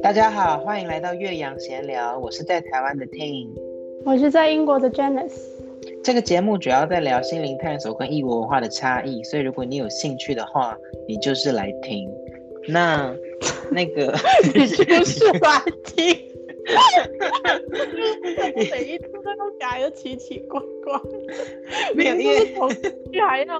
[0.00, 2.16] 大家好，欢迎来到岳阳闲聊。
[2.18, 3.48] 我是在台湾的 Ting，
[4.04, 5.40] 我是在英国的 Janice。
[6.04, 12.08] 这个节目主要在聊心灵探索跟异国文化的差异，所以如果你有兴趣的话，你就是来听。
[12.68, 13.12] 那
[13.72, 14.14] 那个
[14.54, 16.16] 你就是来听。
[18.54, 21.00] 每一次都要改的奇奇怪怪，
[21.94, 23.58] 没有因为头绪还要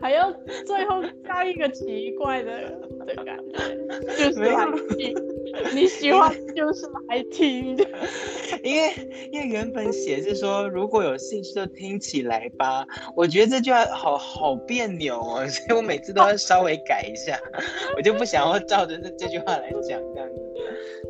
[0.00, 0.32] 还要
[0.66, 2.50] 最后加一个奇怪的
[3.06, 3.58] 的感觉，
[4.16, 5.14] 就是来听。
[5.74, 7.84] 你喜欢就是来听的，
[8.62, 8.90] 因为
[9.32, 12.86] 因为原本写是说如果有兴趣就听起来吧，
[13.16, 17.38] 我觉得这句话好好别扭哦，所以我每次都要稍微改一下，
[17.96, 20.40] 我就不想要照着这这句话来讲这样子。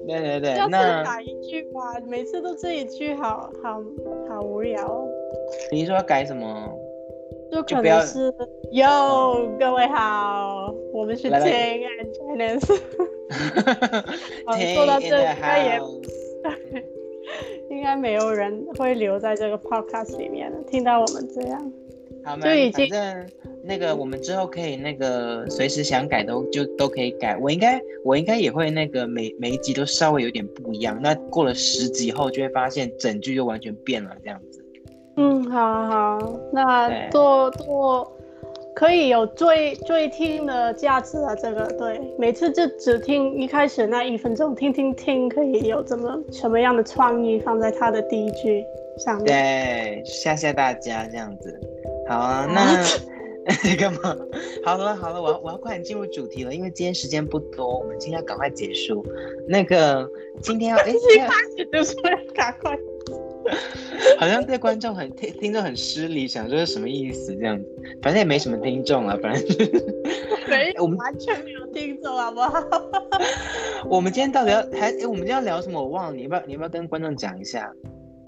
[0.06, 3.80] 对对对，那改一句吧，每次都这一句好，好好
[4.36, 5.06] 好无聊。
[5.70, 6.76] 你说要改什么？
[7.52, 8.32] 就可能是
[8.72, 12.80] 哟，各位好，我们是 Ting and Janice。
[14.74, 15.80] 做到这应该也，
[17.76, 21.72] 应该没有人会留在这个 podcast 里面听到我们这样。
[22.22, 23.26] 好，嘛已经反正
[23.64, 27.36] 那个我们之后可以那个随时想改都就都可以改。
[27.38, 30.98] 我应该我应该也会那个每每一集都稍微有点不一样。
[31.00, 34.62] 那过了十集后就会发现整句就完全变了这样子。
[35.16, 38.16] 嗯，好好，那多多。
[38.74, 48.64] 可以有最最听的价值啊，这个对，每次就只听一开始那一分钟，听听听，可以有怎么什么样的创意放在他的第一句
[48.98, 49.26] 上面。
[49.26, 51.60] 对，谢谢大家这样子。
[52.08, 52.82] 好啊，那
[53.76, 54.16] 干嘛？
[54.64, 59.04] 好了好了，我要我要快点进入主题了，因为今天时间不多，我们今天要赶快结束。
[59.48, 60.08] 那个
[60.40, 62.78] 今天要哎，一 开始就是要赶快。
[64.18, 67.64] 好像对观众很听听众很失礼，想说是什么意思这样子，
[68.02, 69.42] 反正也没什么听众啊，反正
[70.48, 72.52] 没 我们完全没有听众，好不好？
[73.88, 75.80] 我们今天到底要还哎，我们今天要聊什么？
[75.80, 77.70] 我忘了，你要不要你要不要跟观众讲一下？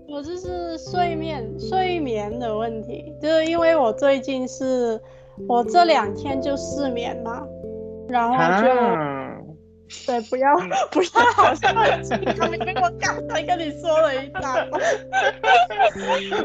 [0.09, 5.01] 我这是睡眠睡眠的问题，就是因为我最近是
[5.49, 7.43] 我这两天就失眠嘛，
[8.09, 8.69] 然后就。
[8.71, 9.22] 啊
[10.07, 10.57] 对，不要
[10.91, 14.81] 不要，好像他们跟我刚才跟你说了一大段。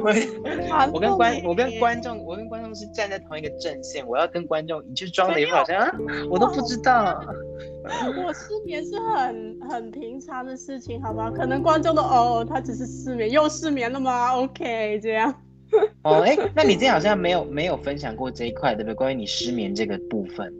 [0.01, 5.91] 我 我跟观我跟观众我跟观众是站在同一个阵线，我要跟观众你就装的一副好像啊，
[6.29, 7.19] 我都不知道。
[7.87, 11.31] 我失眠是很很平常的事情，好吧？
[11.31, 15.33] 可能观众都哦，他只是失眠，又失眠了吗？OK，这样。
[16.03, 18.93] 哦，哎，那你之前好像没有没有分享过这一块，对不对？
[18.93, 20.53] 关于你失眠这个部分。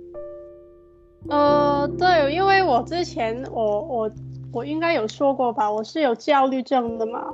[1.30, 4.12] 呃，对，因为我之前我我
[4.54, 7.28] 我应该有说过吧，我是有焦虑症的嘛。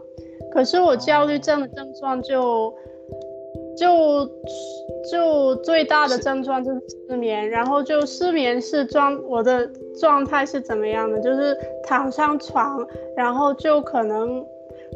[0.51, 2.73] 可是我焦虑症的症状就
[3.77, 4.25] 就
[5.11, 9.69] 就最大的症状就是失眠，然后就失眠是状我的
[9.99, 11.19] 状态是怎么样的？
[11.19, 14.43] 就是躺上床，然后就可能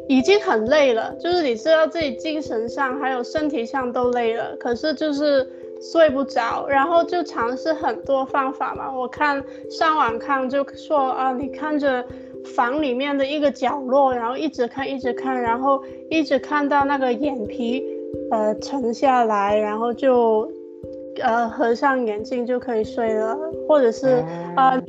[0.08, 5.48] 已经很累了，就是你知道自己精神上还有身体上都累了，可是就是。
[5.80, 8.92] 睡不着，然后就尝试很多方法嘛。
[8.92, 12.04] 我看上网看就说啊，你看着
[12.56, 17.84] 房里面的一个角落，然后一直看一直看，然后一直看到那个眼皮
[18.30, 20.50] 呃沉下来，然后就
[21.22, 24.24] 呃合上眼睛就可以睡了，或者是
[24.56, 24.82] 呃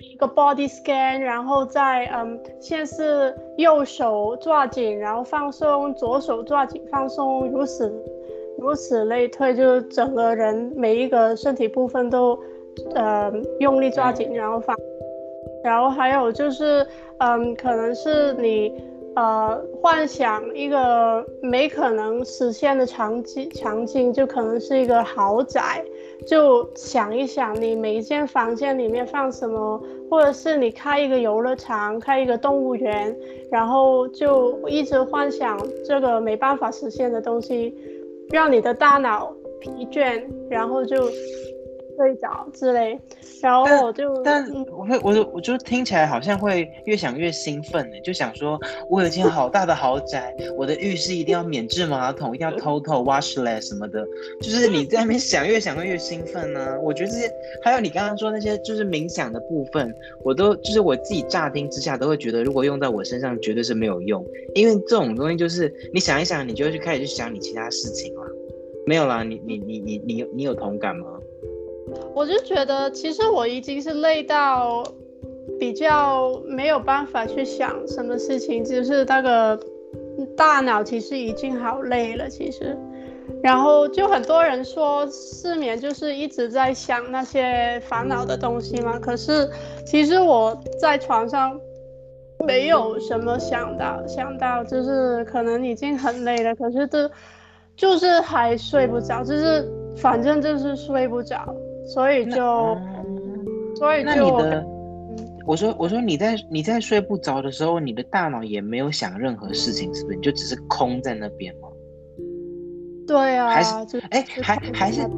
[0.00, 7.92] 一个 body scan，然后再嗯先是右手抓紧，然后放松，左手抓紧放松，如此。
[8.58, 12.38] 如此类推，就整个人每一个身体部分都，
[12.94, 14.76] 呃，用力抓紧，然后放，
[15.62, 16.86] 然后还有就是，
[17.18, 18.72] 嗯，可能是你，
[19.14, 25.84] 呃，幻想一个没可能实现的场景，场景就可能是一个豪宅，
[26.26, 33.14] 就想一想你每一间房间里面放什么，或者是你开一个游乐场，开一个动物园，
[33.50, 37.74] 然后就一直幻想这个没办法实现的东西。
[38.30, 40.96] 让你的大脑疲倦，然后就
[41.96, 42.98] 睡着之类，
[43.40, 54.06] 然后我就但，但我会，我我就听起来好像会越想越兴奋呢，就想说，我有一间好大的豪宅，我的浴室一定要免治马桶，一定要 total washless 什么的，
[54.40, 56.78] 就是你在那边想，越想会越兴奋呢、啊。
[56.82, 57.30] 我觉得这些，
[57.62, 64.24] 还有你刚刚说那些，就是冥想的部分，我都就是我自己乍听之下都会觉得，如果用在我身上绝对是没有用，
[64.54, 68.26] 因为这种东西就是你想一想，你就会去开始去想你其他事情了。
[68.86, 71.06] 没有啦，你你你你你有你有同感吗？
[72.14, 74.82] 我就觉得，其实我已经是累到
[75.58, 79.58] 比较没有办法去想什么事情，就是那个
[80.36, 82.76] 大脑其实已经好累了，其实。
[83.42, 88.98] 然后就很多人说失眠就是一直在想那些烦恼的东西嘛。
[88.98, 89.48] 可是
[89.84, 91.58] 其实我在床上
[92.46, 97.10] 没有什么想到，想到就是可能已经很累了，可是就
[97.76, 101.54] 就是还睡不着，就是反正就是睡不着，
[101.86, 103.44] 所以就、嗯、
[103.76, 104.74] 所以就。
[105.46, 110.16] 我说，我说你在你在睡不着的时候，你的大脑也没有想任何事情，是不是？
[110.16, 111.68] 你就只是空在那边吗？
[113.06, 115.08] 对啊，还是哎，还还是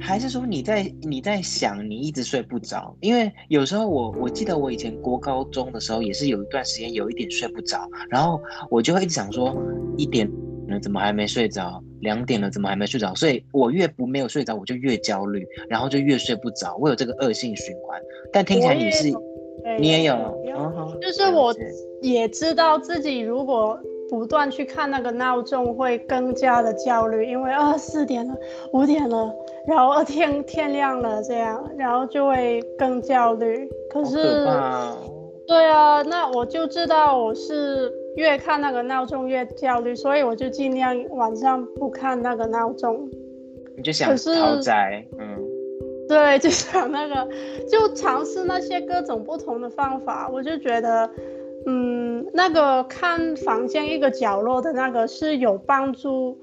[0.00, 2.92] 还是说你在你在想，你一直睡不着？
[3.00, 9.56] 因为有时候我我记得我以前国高中的时候，也是有一段时间有一点睡不着，然后我就会一直想说，
[9.96, 10.28] 一点
[10.68, 11.82] 了怎么还没睡着？
[12.00, 13.14] 两点了怎么还没睡着？
[13.14, 18.00] 所以我越不没有睡着，我就越焦虑，然后就越睡不着，我有这个恶性循环。
[18.32, 19.12] 但听起来你是。
[19.80, 20.14] 你也有，
[21.00, 21.54] 就是我
[22.00, 23.78] 也知道自己如果
[24.08, 28.34] 不断去看那个闹钟，会更加的焦虑，因为啊四点了，
[28.72, 29.30] 五点了，
[29.66, 33.68] 然后天天亮了这样，然后就会更焦虑。
[33.90, 34.46] 可是，
[35.46, 43.08] 对啊，那我就知道我是越看那个闹钟越焦虑，所以我就尽量晚上不看那个闹钟。
[43.76, 45.38] 你就想逃宅，嗯。
[46.08, 47.28] 对，就想那个，
[47.70, 50.28] 就尝试那些各种不同的方法。
[50.32, 51.08] 我就觉得，
[51.66, 56.36] 嗯，那个看房间一个角落的那个是有帮助，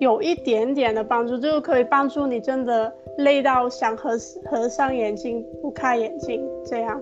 [0.00, 4.12] 有一点点的帮助，就可以帮助你真的累到想合
[4.46, 7.00] 合上眼睛不开眼睛这样。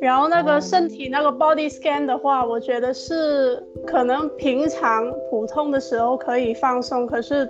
[0.00, 7.48] 然后那个身体那个 body scan 的话，我觉得是可能平常普通的时候可以放松，可是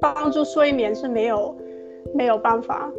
[0.00, 1.56] 帮助睡眠是没有。
[2.14, 2.90] 没有办法，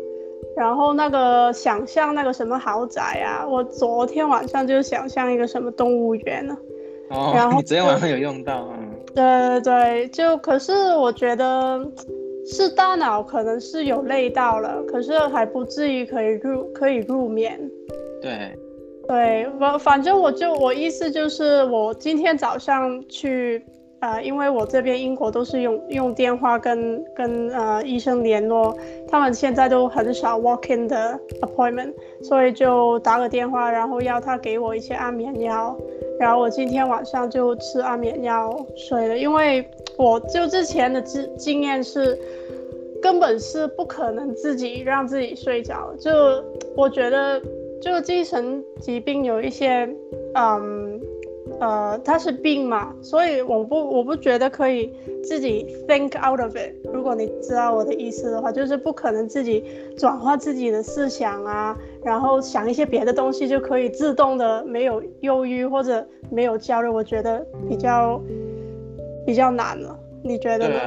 [0.55, 6.55] 然后那个想象那个什么豪宅啊，我昨天晚上就想象一个什么动物园呢、
[7.09, 7.17] 啊。
[7.17, 8.77] 哦，然后你昨天晚上有用到啊？
[9.15, 9.23] 对
[9.59, 11.83] 对对，就可是我觉得
[12.45, 17.59] 是大脑可能是有累到了，可是还不至于可以入可以入眠。
[18.21, 18.57] 对，
[19.07, 23.63] 对，我反正我就我意思就是我今天早上去。
[24.01, 28.75] 呃，因为我这边英国都是用用电话跟跟呃医生联络，
[29.07, 35.77] 他们现在都很少 walk in 的 appointment，所以就打个电话，然后要他给我一些安眠药，
[36.19, 39.63] 然后我今天晚上就吃安眠药睡了，因为
[39.97, 42.18] 我就之前的经经验是，
[43.03, 46.12] 根本是不可能自己让自己睡着，就
[46.75, 47.39] 我觉得
[47.81, 49.89] 就精神疾病有一些
[50.36, 51.01] 嗯。
[51.60, 54.92] 呃，它是病嘛，所以我不我不觉得可以
[55.24, 56.72] 自己 think out of it。
[56.94, 59.63] 如果你知道我的意思的话，就是不可能自己
[59.98, 66.88] 转化自己的思想啊，然后想一些别的东西就可以自动的没有忧郁或者没有焦虑。
[66.88, 68.22] 我觉得比较
[69.25, 70.80] 比较难了，你觉得呢？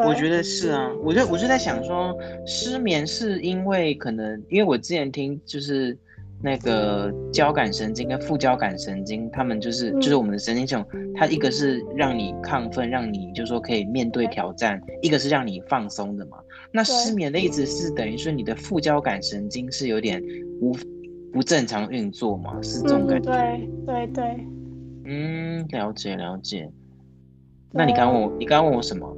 [0.00, 2.16] 我觉得是啊，我就我就在想说，
[2.46, 5.96] 失眠是因为可能因为我之前听就是。
[6.44, 10.84] 那个交感神经跟副交感神经，他们就是就是我们的神经系统，
[11.14, 16.36] 它一个是让你亢奋，让你就是说可以面对挑战，一个是让你放松的嘛。
[16.72, 20.20] 那失眠的意思是等于说你的副交感神经是有点
[20.60, 20.76] 无
[21.32, 23.30] 不正常运作嘛，是这种感觉。
[23.30, 24.46] 对对对。
[25.04, 26.68] 嗯，了解了解。
[27.72, 29.14] 那你刚问我，你刚刚问我什么？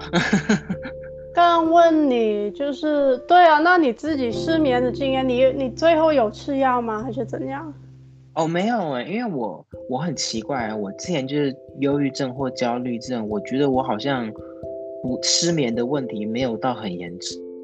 [1.34, 7.02] 刚问你就是对啊，那你自己失眠的经验，你你最后有吃药吗？
[7.02, 7.74] 还是怎样？
[8.34, 14.30] 哦，没有哎，因为我我很奇怪啊，我之前就是忧郁症或焦虑症，我觉得我好像
[15.02, 17.12] 不失眠的问题没有到很严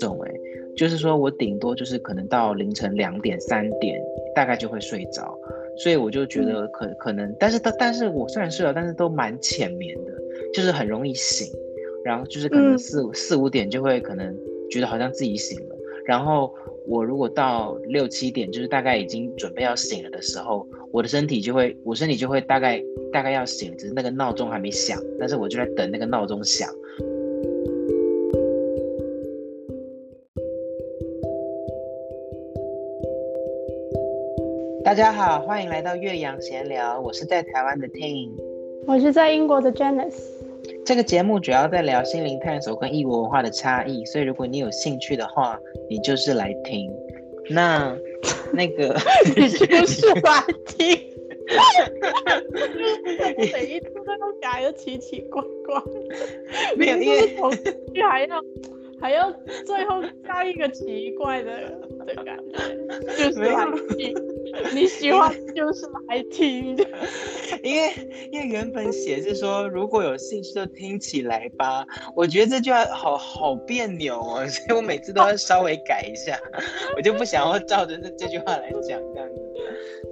[0.01, 0.33] 重哎，
[0.77, 4.01] 就是说我顶多就是可能到凌晨两点三点
[4.35, 5.37] 大概就会睡着，
[5.77, 10.13] 所以我就觉得可可能，但是但但是我虽然睡了，但是都蛮浅眠的，
[10.53, 11.47] 就是很容易醒。
[12.03, 14.35] 然后就是可能四五、嗯、四五点就会可能
[14.71, 15.77] 觉得好像自己醒了，
[16.07, 16.55] 然后
[16.87, 26.71] 我如果到六七点就是大概已经准备要醒了的时候，我的身体就会我身体就会大概大概要醒，只是那个闹钟还没响，但是我就在等那个闹钟响。
[34.83, 38.31] 大家好，欢迎来到岳阳闲聊，我是在台湾的 Ting，
[38.87, 40.40] 我是在英国的 Janice。
[40.85, 45.59] 这个节目主要在聊心灵探索跟异国文化的差异，所以如果你有兴趣的话，
[45.89, 46.91] 你就是来听。
[47.49, 47.97] 那
[48.53, 48.97] 那个
[49.37, 50.99] 你就是来听，
[53.53, 55.83] 每一次都改的奇奇怪怪，
[56.77, 57.51] 没有因为头
[58.09, 58.43] 还要
[59.01, 59.33] 还要
[59.65, 61.53] 最后加一个奇怪的
[62.07, 62.59] 的感觉，
[63.17, 64.15] 就是来听，
[64.75, 66.85] 你喜欢就是来听的。
[67.63, 67.93] 因为
[68.31, 76.39] 因为原本写是说如果有兴趣就听起来吧，我觉得这句话好好别扭哦， 所以我每次都要稍微改一下，
[76.97, 79.43] 我就不想要照着这这句话来讲这样子。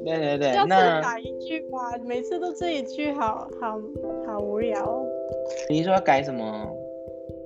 [0.04, 3.78] 对对对，那改一句吧，每次都这一句好，好好
[4.26, 5.04] 好无聊。
[5.68, 6.66] 你说要改什么？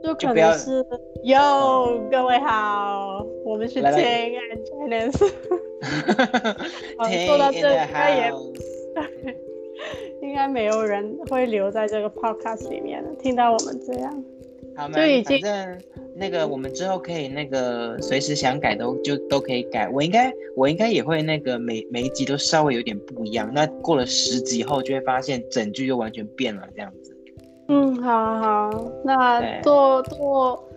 [0.02, 0.84] 就可能是
[1.22, 5.18] 哟，各位好，我们是 Ting and Janice。
[7.26, 8.32] 说到这，应该也
[10.22, 14.24] 应该没有人会留在这个 podcast 里面听到我们这样。
[14.74, 15.78] 好，就已经反正
[16.16, 19.86] 那个我们之后可以那个随时想改都就都可以改。
[19.86, 23.50] 我应该我应该也会那个每每一集都稍微有点不一样。
[23.52, 27.14] 那过了十集后就会发现整句就完全变了这样子。
[27.68, 28.70] 嗯，好好，
[29.04, 30.68] 那多多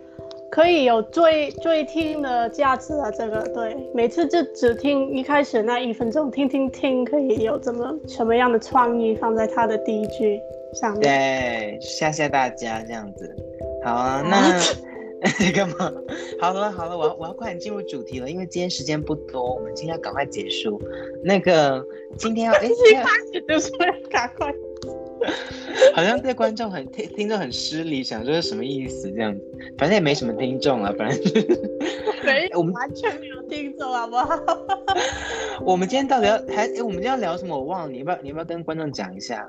[0.56, 10.40] 可以有最最听的价值啊，这个对，每次就只听一开始那一分钟，听听听，可以有怎么什么样的创意放在他的第一句
[10.72, 13.36] 上面，对，谢谢大家这样子，
[13.84, 14.58] 好啊，那
[15.52, 15.92] 干嘛？
[16.40, 20.80] 好了好了，我要我要快点进入主题了，因为今天时间不多，我们今天要赶快结束。
[21.22, 21.84] 那个
[22.16, 24.50] 今天要哎，一开始就是要 赶快。
[25.94, 29.40] 好像对观众很听听众很失礼，想说是什么意思这样子，
[29.78, 31.18] 反正也没什么听众啊，反正
[32.24, 34.28] 没 我们完全没有听众，好不好？
[35.64, 37.56] 我们今天到底要还哎，我们今天要聊什么？
[37.56, 39.46] 我忘了，你要不要你要不要跟观众讲一下？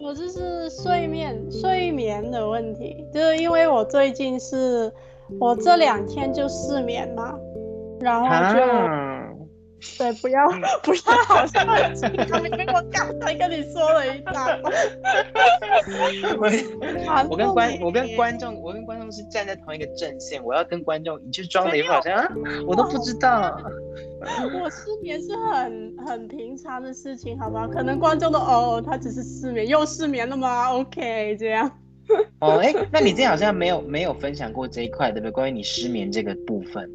[0.00, 4.92] 我这是睡眠睡眠的问题，就是因为我最近是
[5.40, 7.34] 我这两天就失眠嘛，
[8.00, 8.60] 然后就。
[8.60, 9.13] 啊
[9.98, 10.48] 对，不要
[10.82, 14.72] 不要，好像他们跟我刚才跟你说了一大段。
[16.38, 22.28] 我 我跟观我跟观众我跟观众是站在同一个阵线，我要跟观众你就装的一副好像啊，
[22.66, 23.56] 我都不知道。
[24.24, 27.68] 我失眠是很很平常的事情，好吧？
[27.68, 31.70] 可能观众都哦，他只是失眠，又失眠了吗？OK，这样。
[32.40, 35.30] 哦，哎，那你之前好像没有没有分享过这一块，对不对？
[35.30, 36.90] 关于你失眠这个部分。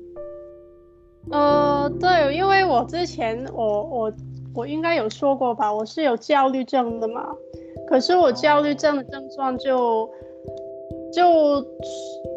[1.31, 4.13] 呃，对，因为我之前我我
[4.55, 7.29] 我应该有说过吧，我是有焦虑症的嘛。
[7.87, 10.09] 可是我焦虑症的症状就
[11.13, 11.61] 就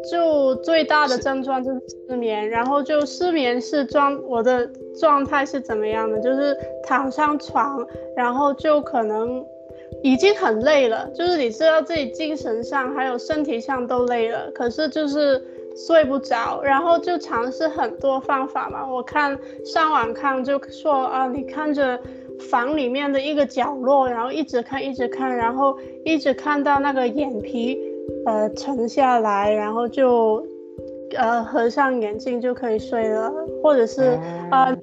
[0.09, 4.69] 就最大的症状就是失眠，然后就失眠是状我的
[4.99, 6.19] 状态是怎么样的？
[6.19, 7.85] 就是躺上床，
[8.15, 9.43] 然后就可能
[10.03, 15.43] 已经很累了，就是你知道自己精神上还有身体上都累了，可是就是。
[15.75, 18.87] 睡不着，然后就尝试很多方法嘛。
[18.87, 21.99] 我看上网看就说啊，你看着
[22.49, 27.79] 房里面的一个角落，然后一直看一直看，然后一直看到那个眼皮
[28.25, 30.45] 呃沉下来，然后就
[31.17, 34.19] 呃合上眼睛就可以睡了，或者是
[34.51, 34.75] 呃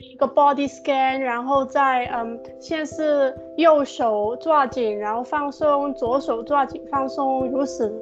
[0.00, 7.92] 一个 body scan，然后再嗯先是右手抓紧，然后放松，左手抓紧放松，如此。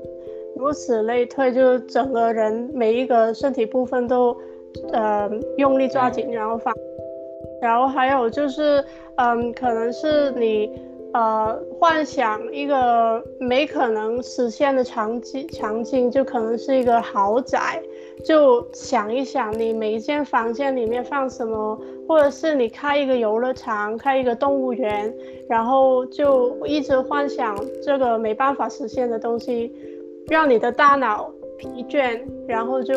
[0.56, 4.36] 如此类推，就整个人每一个身体部分都，
[4.92, 6.72] 呃，用力抓紧，然后放，
[7.60, 8.84] 然后还有就是，
[9.16, 10.70] 嗯，可能是你，
[11.12, 17.82] 呃，幻想一个没可能实现的场景，场景就可能是一个豪宅，
[18.24, 25.12] 就想一想你每一间房间里面放什么，或者是你开一个游乐场，开一个动物园，
[25.48, 29.72] 然后就一直幻想这个没办法实现的东西。
[30.28, 32.94] 让你的大脑疲倦，然后就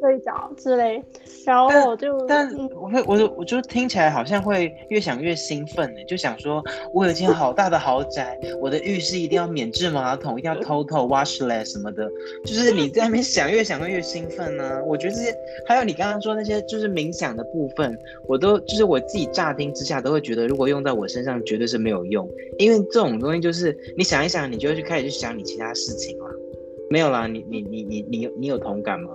[0.00, 1.02] 睡着之类，
[1.44, 12.08] 然后我就但，但我会，我我就听起来好像会越想越兴奋呢，就想说，我有一间好大的豪宅，我的浴室一定要免治马桶，一定要 Total washless 什么的，
[12.44, 14.82] 就是你在那边想，越想会越兴奋呢、啊。
[14.86, 15.34] 我觉得这些，
[15.66, 22.28] 还有你刚刚说那些，就是冥想的部分，我都就是我自己乍听之下都会觉得，如果用在我身上绝对是没有用，
[22.58, 26.30] 因为这种东西就是你想一想，你就会去开始去想你其他事情了。
[26.90, 29.10] 没有啦，你你你你你有你有同感吗？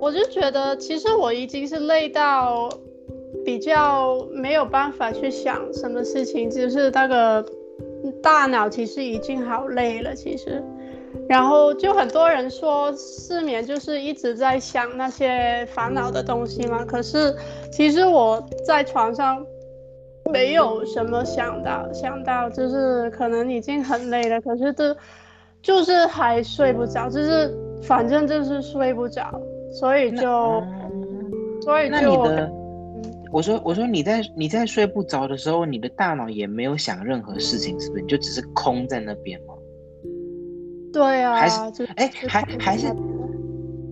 [0.00, 2.68] 我就觉得，其实我已经是累到
[3.44, 7.44] 比较没有办法去想什么事情，就是那个
[8.22, 10.62] 大脑其实已经好累了，其实。
[11.28, 17.34] 然后就很多人说失眠就是一直在想那些烦恼的东西嘛，可是
[17.70, 19.44] 其实我在床上
[20.32, 24.96] 没有什么想到想到，就是可能已经很累了，可是这。
[25.62, 29.40] 就是还睡不着，就是反正就是睡不着，
[29.72, 31.30] 所以就，嗯、
[31.62, 32.52] 所以就，那你的，
[33.32, 38.02] 我说我说你在你在睡不着的时候，你的大脑也没有想任何事情，是不是？
[38.02, 39.54] 你就只是空在那边吗？
[40.92, 42.94] 对啊，还是哎，还还是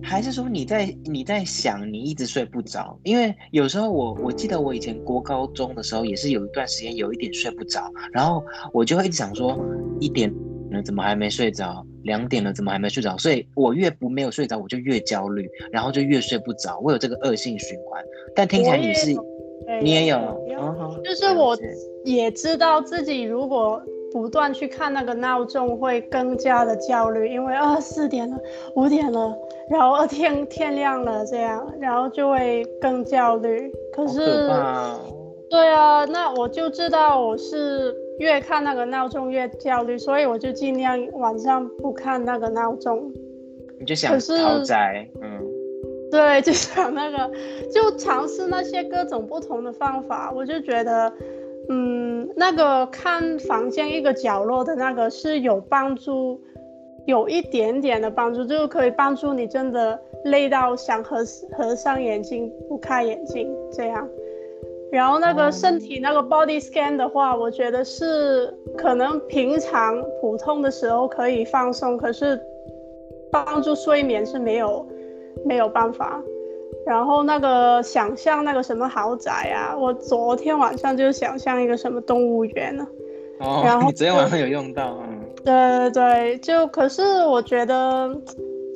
[0.03, 2.95] 还是说你在你在想你一直睡不着？
[3.03, 9.59] 因为有时候我我记得我以前国高中的时候也是有一段时间有一点睡不着，然后我就会一直想说
[9.99, 10.31] 一点
[10.71, 11.85] 了怎么还没睡着？
[12.03, 13.17] 两点了怎么还没睡着？
[13.17, 18.03] 所以我越不没有睡着我就越焦虑，然后就越睡不着，我有这个恶性循环。
[18.35, 19.15] 但听起来你是
[19.81, 20.17] 你也有，
[21.03, 21.57] 就是我
[22.05, 23.81] 也知道自己如果。
[24.13, 28.37] 不断去看那个闹钟会更加的焦虑，因为啊四点了，
[28.75, 29.33] 五点了，
[29.69, 33.71] 然后天天亮了这样，然后就会更焦虑。
[33.95, 34.19] 可是，
[35.49, 43.11] 对啊，那我就知道我是越看那个闹钟越焦虑，所以我就尽量晚上不看那个闹钟。
[43.79, 45.41] 你就想逃宅，嗯，
[46.11, 47.31] 对，就想那个，
[47.73, 51.11] 就尝试那些各种不同的方法，我就觉得。
[51.69, 56.41] 嗯，那个看房间一个角落的那个是有帮助，
[57.05, 64.05] 有一点点的帮助，就可以帮助你真的累到想合合上眼睛不开眼睛这样。
[64.91, 72.39] 然后那个身体那个 body scan 的话，我觉得是可能平常普通的时候可以放松，可是
[73.31, 74.85] 帮助睡眠是没有
[75.45, 76.21] 没有办法。
[76.85, 82.85] 然后那个想象那个什么豪宅啊，我昨天晚上就想象一个什么动物园呢、
[83.39, 83.45] 啊。
[83.45, 85.07] 哦，然后你昨天晚上有用到啊？
[85.45, 88.09] 对对对，就可是我觉得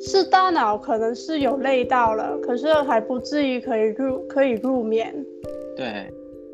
[0.00, 5.14] 是大脑可能是有累到了，可是还不至于可以入可以入眠。
[5.76, 6.12] 对，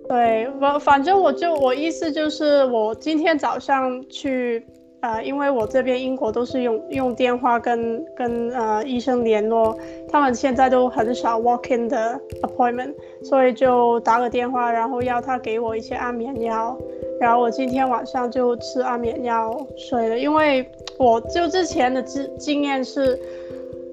[0.09, 4.64] 对，我反正我就我意思就是我今天早上去。
[5.02, 9.76] 呃，因为我这边英国都是用用电话跟跟呃医生联络，
[10.09, 16.79] 他们现在都很少 walk in 的 appointment，所以就打个电话，然后要他给我一些安眠药，
[17.19, 20.64] 然后我今天晚上就吃安眠药睡了，因为
[20.99, 23.19] 我就之前的经经验是，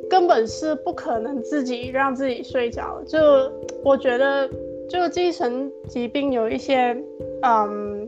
[0.07, 3.17] 根本是不可能自己让自己睡着，就
[3.83, 4.48] 我觉得
[4.89, 6.98] 就精神疾病有一些
[7.43, 8.08] 嗯。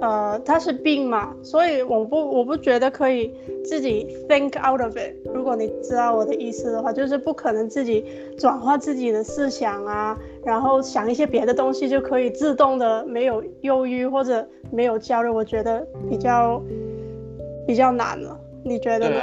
[0.00, 3.32] 呃，它是病嘛，所以我不我不觉得可以
[3.64, 5.14] 自己 think out of it。
[5.34, 8.04] 如果你知道我的意思的话，就是不可能自己
[8.38, 15.28] 转化自己的思想啊，然后想一些别的东西就可以自动的没有忧郁或者没有焦虑。
[15.28, 16.60] 我觉得比较
[17.66, 19.20] 比较难了，你觉得呢？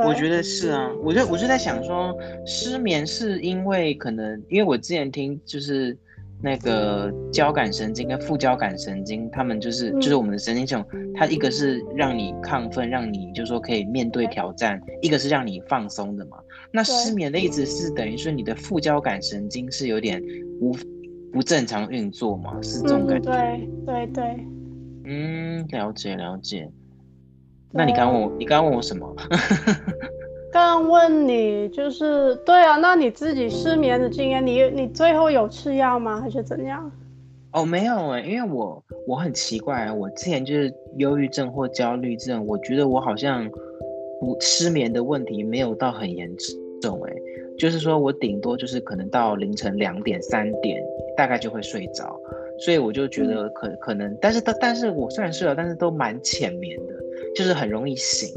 [0.00, 5.96] 我觉得是啊，我就我就在想说，失眠是因为可能因为我之前听就是。
[6.44, 16.36] 那个交感神经跟副交感神经，他们就是就是我们的神经系统，它一个是让你亢奋，让你就是说可以面对挑战，一个是让你放松的嘛。
[16.72, 20.20] 那失眠的意思是等于说你的副交感神经是有点
[20.60, 20.72] 无
[21.32, 23.30] 不正常运作嘛，是这种感觉。
[23.30, 24.46] 对对对。
[25.04, 26.68] 嗯，了解了解。
[27.72, 29.14] 那你刚问我，你刚刚问我什么？
[30.52, 36.20] 刚问你就是对啊，那你自己失眠的经验，你你最后有吃药吗？
[36.20, 36.92] 还是怎样？
[37.52, 43.48] 哦，没有哎，因为我我很奇怪啊，我之前就是忧郁症或焦虑症，我觉得我好像
[44.20, 46.30] 不失眠的问题没有到很严
[46.82, 47.12] 重哎，
[47.58, 50.82] 就是说我顶多就是可能到凌晨两点三点
[51.16, 52.18] 大概就会睡着，
[52.58, 56.94] 所以我就觉得可可能，但是但但是我虽然睡了，但是都蛮浅眠的，
[57.34, 58.28] 就是很容易醒。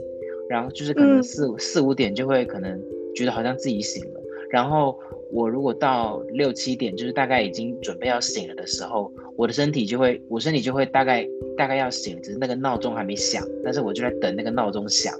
[0.47, 2.79] 然后就是可能四、嗯、四五点就会可能
[3.15, 4.95] 觉得好像自己醒了，然后
[5.31, 11.27] 我如果到六七点就是大概已经准备要醒了的时候，我的身体就会我身体就会大概
[11.57, 15.17] 大概要醒，只是那个闹钟还没响，但是我就在等那个闹钟响，